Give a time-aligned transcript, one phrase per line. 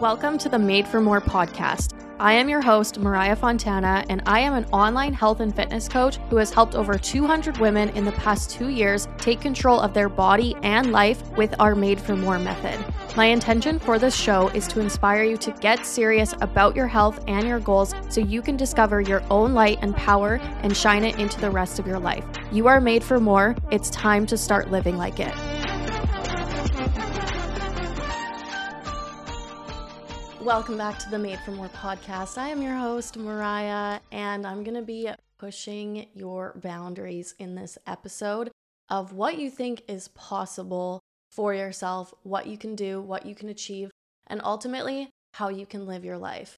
[0.00, 1.92] Welcome to the Made for More podcast.
[2.20, 6.18] I am your host, Mariah Fontana, and I am an online health and fitness coach
[6.30, 10.08] who has helped over 200 women in the past two years take control of their
[10.08, 12.78] body and life with our Made for More method.
[13.16, 17.24] My intention for this show is to inspire you to get serious about your health
[17.26, 21.18] and your goals so you can discover your own light and power and shine it
[21.18, 22.24] into the rest of your life.
[22.52, 23.56] You are made for more.
[23.72, 25.34] It's time to start living like it.
[30.48, 32.38] Welcome back to the Made for More podcast.
[32.38, 37.76] I am your host, Mariah, and I'm going to be pushing your boundaries in this
[37.86, 38.50] episode
[38.88, 43.50] of what you think is possible for yourself, what you can do, what you can
[43.50, 43.90] achieve,
[44.26, 46.56] and ultimately how you can live your life.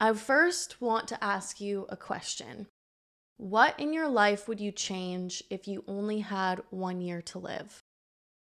[0.00, 2.66] I first want to ask you a question.
[3.36, 7.84] What in your life would you change if you only had one year to live?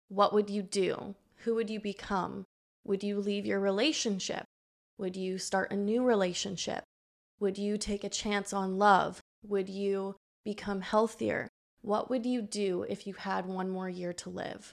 [0.08, 1.16] What would you do?
[1.44, 2.46] Who would you become?
[2.88, 4.44] Would you leave your relationship?
[4.96, 6.84] Would you start a new relationship?
[7.38, 9.20] Would you take a chance on love?
[9.46, 11.48] Would you become healthier?
[11.82, 14.72] What would you do if you had one more year to live?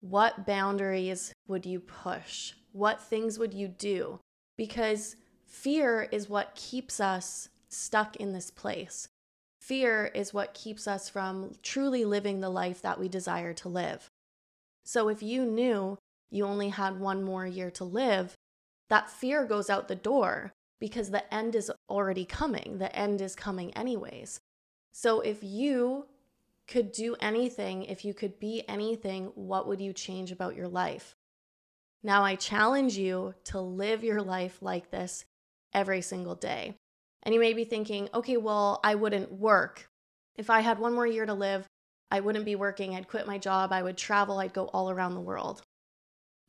[0.00, 2.54] What boundaries would you push?
[2.72, 4.18] What things would you do?
[4.56, 9.06] Because fear is what keeps us stuck in this place.
[9.60, 14.08] Fear is what keeps us from truly living the life that we desire to live.
[14.82, 15.98] So if you knew
[16.32, 18.34] you only had one more year to live,
[18.88, 22.78] that fear goes out the door because the end is already coming.
[22.78, 24.40] The end is coming, anyways.
[24.92, 26.06] So if you
[26.66, 31.14] could do anything, if you could be anything, what would you change about your life?
[32.02, 35.24] Now, I challenge you to live your life like this
[35.72, 36.74] every single day.
[37.22, 39.88] And you may be thinking, okay, well, I wouldn't work.
[40.36, 41.66] If I had one more year to live,
[42.10, 42.94] I wouldn't be working.
[42.94, 43.72] I'd quit my job.
[43.72, 44.38] I would travel.
[44.38, 45.62] I'd go all around the world.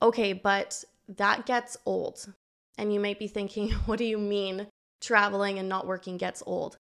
[0.03, 2.33] Okay, but that gets old.
[2.77, 4.67] And you might be thinking, what do you mean
[4.99, 6.77] traveling and not working gets old?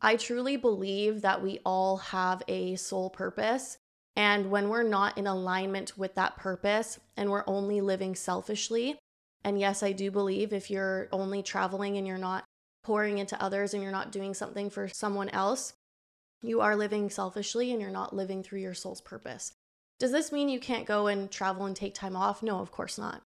[0.00, 3.78] I truly believe that we all have a soul purpose.
[4.14, 8.98] And when we're not in alignment with that purpose and we're only living selfishly,
[9.42, 12.44] and yes, I do believe if you're only traveling and you're not
[12.84, 15.72] pouring into others and you're not doing something for someone else,
[16.42, 19.52] you are living selfishly and you're not living through your soul's purpose.
[20.02, 22.42] Does this mean you can't go and travel and take time off?
[22.42, 23.22] No, of course not.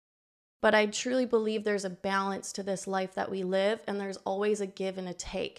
[0.62, 4.16] But I truly believe there's a balance to this life that we live, and there's
[4.25, 5.59] always a give and a take.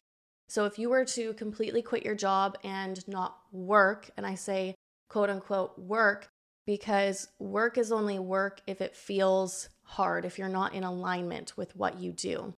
[0.50, 4.74] So if you were to completely quit your job and not work, and I say
[5.07, 6.29] quote unquote work,
[6.66, 11.75] because work is only work if it feels hard, if you're not in alignment with
[11.75, 12.56] what you do.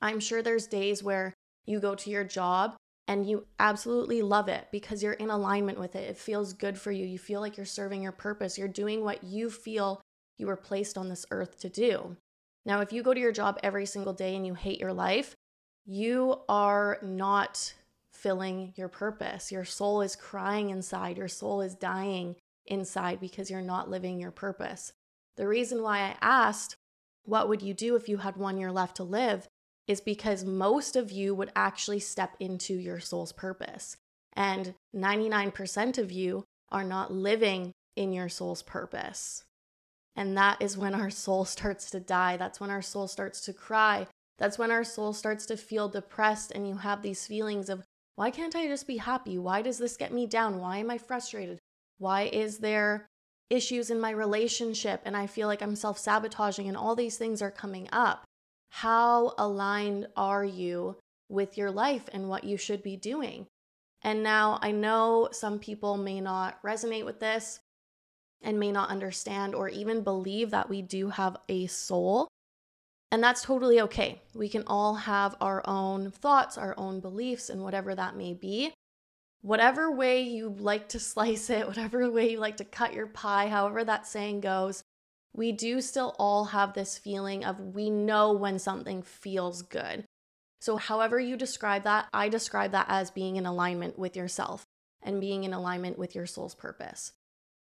[0.00, 1.34] I'm sure there's days where
[1.66, 2.76] you go to your job
[3.08, 6.08] and you absolutely love it because you're in alignment with it.
[6.08, 7.04] It feels good for you.
[7.04, 8.56] You feel like you're serving your purpose.
[8.56, 10.00] You're doing what you feel
[10.38, 12.16] you were placed on this earth to do.
[12.64, 15.34] Now, if you go to your job every single day and you hate your life,
[15.84, 17.74] you are not
[18.12, 19.50] filling your purpose.
[19.50, 22.36] Your soul is crying inside, your soul is dying
[22.66, 24.92] inside because you're not living your purpose.
[25.36, 26.76] The reason why I asked,
[27.24, 29.48] What would you do if you had one year left to live?
[29.86, 33.96] Is because most of you would actually step into your soul's purpose.
[34.34, 39.44] And 99% of you are not living in your soul's purpose.
[40.16, 42.36] And that is when our soul starts to die.
[42.36, 44.06] That's when our soul starts to cry.
[44.38, 47.84] That's when our soul starts to feel depressed, and you have these feelings of,
[48.16, 49.38] why can't I just be happy?
[49.38, 50.58] Why does this get me down?
[50.58, 51.58] Why am I frustrated?
[51.98, 53.06] Why is there
[53.50, 57.40] issues in my relationship and I feel like I'm self sabotaging and all these things
[57.40, 58.24] are coming up?
[58.74, 60.96] How aligned are you
[61.28, 63.46] with your life and what you should be doing?
[64.00, 67.60] And now I know some people may not resonate with this
[68.40, 72.28] and may not understand or even believe that we do have a soul.
[73.10, 74.22] And that's totally okay.
[74.34, 78.72] We can all have our own thoughts, our own beliefs, and whatever that may be.
[79.42, 83.48] Whatever way you like to slice it, whatever way you like to cut your pie,
[83.48, 84.82] however that saying goes,
[85.34, 90.04] we do still all have this feeling of we know when something feels good.
[90.60, 94.64] So, however you describe that, I describe that as being in alignment with yourself
[95.02, 97.12] and being in alignment with your soul's purpose.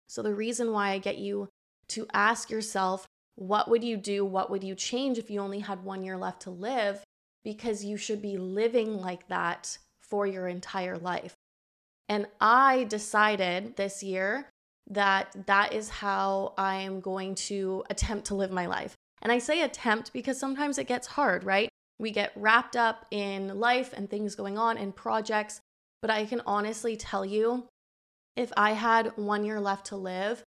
[0.08, 1.48] So, the reason why I get you
[1.90, 3.06] to ask yourself,
[3.36, 4.26] what would you do?
[4.26, 7.04] What would you change if you only had one year left to live?
[7.44, 11.34] Because you should be living like that for your entire life.
[12.10, 14.50] And I decided this year
[14.90, 18.96] that that is how I am going to attempt to live my life.
[19.22, 21.70] And I say attempt because sometimes it gets hard, right?
[22.00, 25.62] We get wrapped up in life and things going on and projects.
[26.02, 27.68] But I can honestly tell you
[28.36, 30.44] if I had one year left to live,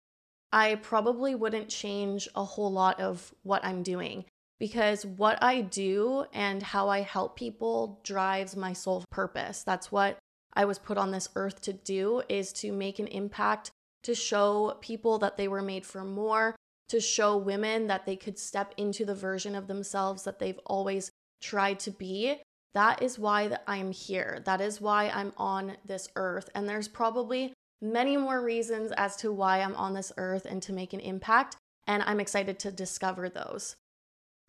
[0.52, 4.26] I probably wouldn't change a whole lot of what I'm doing
[4.60, 9.64] because what I do and how I help people drives my sole purpose.
[9.64, 10.18] That's what
[10.54, 13.72] I was put on this earth to do is to make an impact,
[14.04, 16.56] to show people that they were made for more,
[16.90, 21.12] to show women that they could step into the version of themselves that they've always
[21.42, 22.36] tried to be.
[22.74, 24.42] That is why I'm here.
[24.46, 26.50] That is why I'm on this earth.
[26.56, 30.74] And there's probably many more reasons as to why I'm on this earth and to
[30.74, 31.56] make an impact.
[31.86, 33.76] And I'm excited to discover those.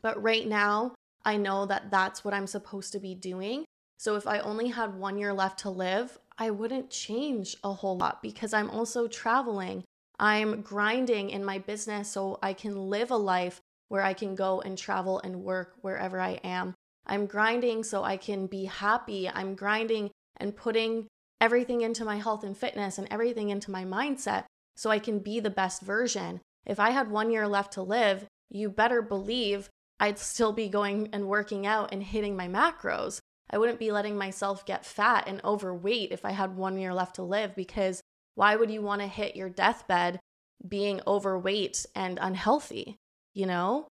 [0.03, 3.65] But right now, I know that that's what I'm supposed to be doing.
[3.99, 7.97] So if I only had one year left to live, I wouldn't change a whole
[7.97, 9.85] lot because I'm also traveling.
[10.19, 14.61] I'm grinding in my business so I can live a life where I can go
[14.61, 16.75] and travel and work wherever I am.
[17.07, 19.29] I'm grinding so I can be happy.
[19.29, 21.07] I'm grinding and putting
[21.41, 24.45] everything into my health and fitness and everything into my mindset
[24.77, 26.41] so I can be the best version.
[26.67, 29.69] If I had one year left to live, you better believe
[30.01, 33.21] I'd still be going and working out and hitting my macros.
[33.51, 37.17] I wouldn't be letting myself get fat and overweight if I had one year left
[37.17, 38.03] to live because
[38.35, 40.19] why would you want to hit your deathbed
[40.67, 42.97] being overweight and unhealthy?
[43.33, 43.89] You know?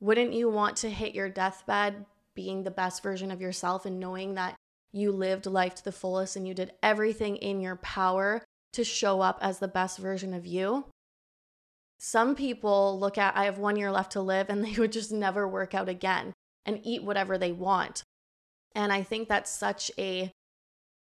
[0.00, 2.04] Wouldn't you want to hit your deathbed
[2.34, 4.56] being the best version of yourself and knowing that
[4.92, 9.20] you lived life to the fullest and you did everything in your power to show
[9.20, 10.86] up as the best version of you.
[11.98, 15.12] Some people look at, I have one year left to live, and they would just
[15.12, 16.32] never work out again
[16.64, 18.02] and eat whatever they want.
[18.76, 20.30] And I think that's such a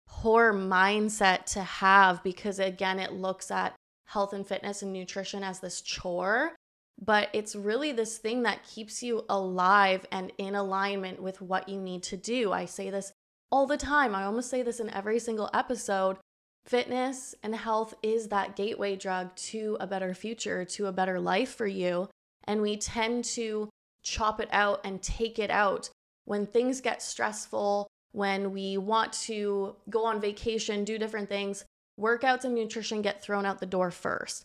[0.07, 3.75] poor mindset to have because, again, it looks at
[4.05, 6.55] health and fitness and nutrition as this chore.
[7.01, 11.79] But it's really this thing that keeps you alive and in alignment with what you
[11.79, 12.53] need to do.
[12.53, 13.11] I say this
[13.51, 14.15] all the time.
[14.15, 16.17] I almost say this in every single episode.
[16.65, 21.55] Fitness and health is that gateway drug to a better future, to a better life
[21.55, 22.09] for you.
[22.45, 23.69] And we tend to
[24.03, 25.89] chop it out and take it out
[26.25, 31.65] when things get stressful, when we want to go on vacation, do different things.
[31.99, 34.43] Workouts and nutrition get thrown out the door first.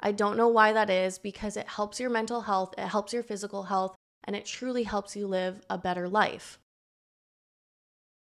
[0.00, 3.22] I don't know why that is because it helps your mental health, it helps your
[3.22, 3.94] physical health,
[4.24, 6.58] and it truly helps you live a better life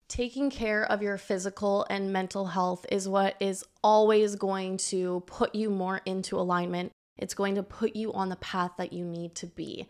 [0.07, 5.53] taking care of your physical and mental health is what is always going to put
[5.53, 6.91] you more into alignment.
[7.17, 9.87] It's going to put you on the path that you need to be.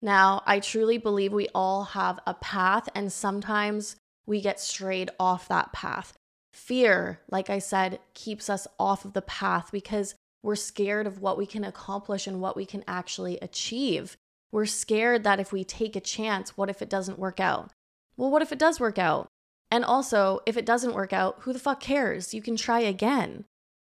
[0.00, 3.96] Now, I truly believe we all have a path, and sometimes
[4.26, 6.16] we get strayed off that path.
[6.52, 11.36] Fear, like I said, keeps us off of the path because we're scared of what
[11.36, 14.16] we can accomplish and what we can actually achieve.
[14.52, 17.70] We're scared that if we take a chance, what if it doesn't work out?
[18.16, 19.28] Well, what if it does work out?
[19.70, 22.32] And also, if it doesn't work out, who the fuck cares?
[22.32, 23.44] You can try again,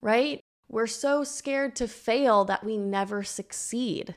[0.01, 0.41] right?
[0.69, 4.15] We're so scared to fail that we never succeed.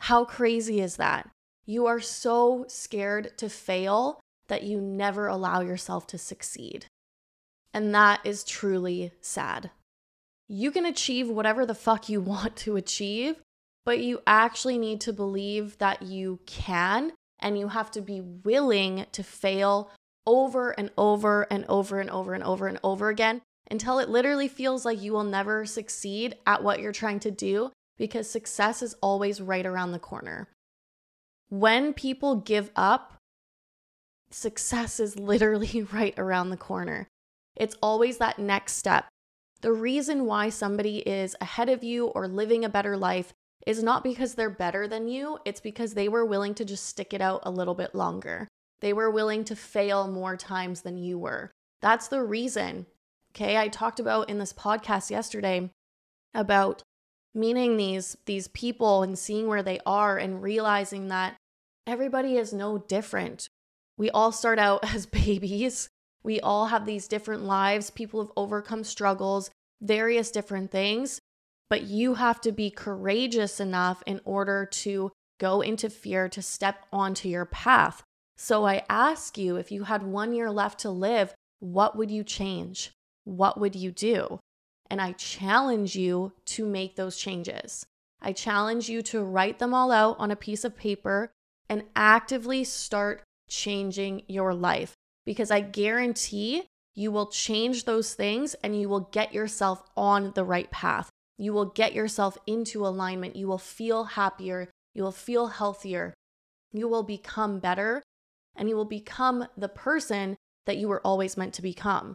[0.00, 1.28] How crazy is that?
[1.66, 4.18] You are so scared to fail
[4.48, 6.86] that you never allow yourself to succeed.
[7.72, 9.70] And that is truly sad.
[10.48, 13.36] You can achieve whatever the fuck you want to achieve,
[13.84, 19.06] but you actually need to believe that you can, and you have to be willing
[19.12, 19.90] to fail
[20.26, 24.48] over and over and over and over and over and over again until it literally
[24.48, 27.70] feels like you will never succeed at what you're trying to do
[28.00, 30.48] because success is always right around the corner.
[31.50, 33.18] When people give up,
[34.30, 37.06] success is literally right around the corner.
[37.56, 39.06] It's always that next step.
[39.60, 43.34] The reason why somebody is ahead of you or living a better life
[43.66, 47.12] is not because they're better than you, it's because they were willing to just stick
[47.12, 48.48] it out a little bit longer.
[48.80, 51.50] They were willing to fail more times than you were.
[51.82, 52.86] That's the reason.
[53.36, 55.68] Okay, I talked about in this podcast yesterday
[56.32, 56.82] about
[57.34, 61.36] meeting these these people and seeing where they are and realizing that
[61.86, 63.48] everybody is no different.
[63.96, 65.88] We all start out as babies.
[66.22, 67.90] We all have these different lives.
[67.90, 71.20] People have overcome struggles, various different things,
[71.70, 76.86] but you have to be courageous enough in order to go into fear to step
[76.92, 78.02] onto your path.
[78.36, 82.24] So I ask you if you had one year left to live, what would you
[82.24, 82.90] change?
[83.24, 84.40] What would you do?
[84.90, 87.86] And I challenge you to make those changes.
[88.20, 91.30] I challenge you to write them all out on a piece of paper
[91.68, 94.94] and actively start changing your life
[95.24, 100.44] because I guarantee you will change those things and you will get yourself on the
[100.44, 101.08] right path.
[101.38, 103.36] You will get yourself into alignment.
[103.36, 104.68] You will feel happier.
[104.94, 106.12] You will feel healthier.
[106.72, 108.02] You will become better
[108.56, 112.14] and you will become the person that you were always meant to become.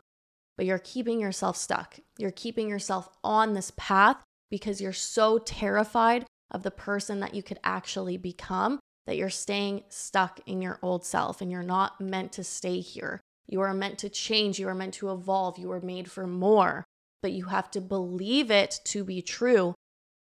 [0.57, 1.99] But you're keeping yourself stuck.
[2.17, 7.43] You're keeping yourself on this path because you're so terrified of the person that you
[7.43, 12.31] could actually become that you're staying stuck in your old self and you're not meant
[12.33, 13.21] to stay here.
[13.47, 16.83] You are meant to change, you are meant to evolve, you are made for more,
[17.21, 19.75] but you have to believe it to be true.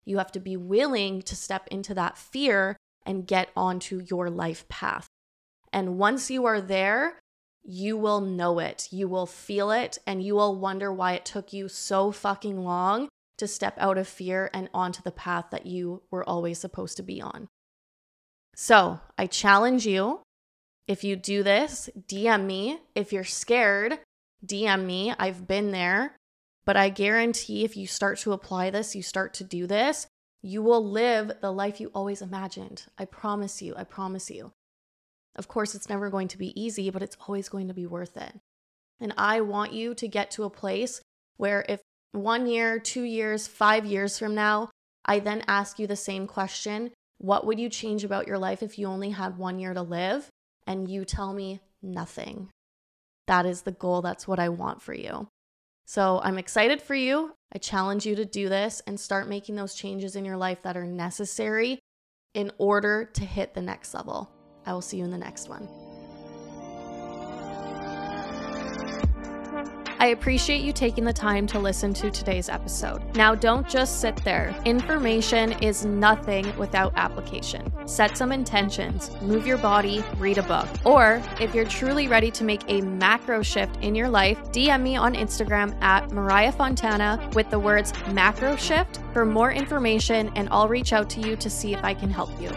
[0.06, 2.76] You have to be willing to step into that fear
[3.06, 5.08] and get onto your life path.
[5.72, 7.20] And once you are there,
[7.64, 11.54] you will know it, you will feel it, and you will wonder why it took
[11.54, 16.02] you so fucking long to step out of fear and onto the path that you
[16.12, 17.48] were always supposed to be on.
[18.56, 20.20] So I challenge you
[20.88, 22.80] if you do this, DM me.
[22.94, 24.00] If you're scared,
[24.46, 25.14] DM me.
[25.18, 26.18] I've been there.
[26.66, 30.08] But I guarantee if you start to apply this, you start to do this,
[30.42, 32.86] you will live the life you always imagined.
[32.98, 33.74] I promise you.
[33.78, 34.52] I promise you.
[35.36, 38.18] Of course, it's never going to be easy, but it's always going to be worth
[38.18, 38.34] it.
[39.00, 41.02] And I want you to get to a place
[41.38, 44.70] where if one year, two years, five years from now,
[45.06, 48.78] I then ask you the same question What would you change about your life if
[48.78, 50.30] you only had one year to live?
[50.66, 52.50] And you tell me nothing.
[53.28, 54.02] That is the goal.
[54.02, 55.28] That's what I want for you.
[55.86, 57.34] So I'm excited for you.
[57.54, 60.78] I challenge you to do this and start making those changes in your life that
[60.78, 61.80] are necessary
[62.34, 64.32] in order to hit the next level.
[64.66, 65.68] I will see you in the next one.
[70.04, 73.02] I appreciate you taking the time to listen to today's episode.
[73.16, 74.54] Now, don't just sit there.
[74.66, 77.72] Information is nothing without application.
[77.88, 80.68] Set some intentions, move your body, read a book.
[80.84, 84.98] Or if you're truly ready to make a macro shift in your life, DM me
[84.98, 90.68] on Instagram at Mariah Fontana with the words macro shift for more information, and I'll
[90.68, 92.50] reach out to you to see if I can help you.